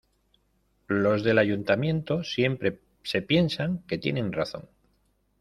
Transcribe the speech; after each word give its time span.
Los 0.87 1.23
del 1.23 1.37
ayuntamiento 1.37 2.23
siempre 2.23 2.79
se 3.03 3.21
piensan 3.21 3.83
que 3.83 3.99
tienen 3.99 4.31
razón. 4.31 4.67